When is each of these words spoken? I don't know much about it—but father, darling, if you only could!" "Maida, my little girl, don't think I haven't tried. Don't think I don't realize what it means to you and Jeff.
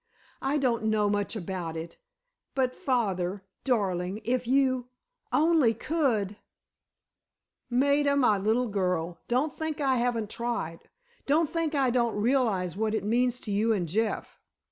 I 0.41 0.57
don't 0.57 0.85
know 0.85 1.11
much 1.11 1.35
about 1.35 1.77
it—but 1.77 2.73
father, 2.73 3.45
darling, 3.63 4.19
if 4.23 4.47
you 4.47 4.89
only 5.31 5.75
could!" 5.75 6.37
"Maida, 7.69 8.15
my 8.15 8.39
little 8.39 8.67
girl, 8.67 9.19
don't 9.27 9.53
think 9.53 9.79
I 9.79 9.97
haven't 9.97 10.31
tried. 10.31 10.79
Don't 11.27 11.51
think 11.51 11.75
I 11.75 11.91
don't 11.91 12.19
realize 12.19 12.75
what 12.75 12.95
it 12.95 13.03
means 13.03 13.39
to 13.41 13.51
you 13.51 13.73
and 13.73 13.87
Jeff. 13.87 14.39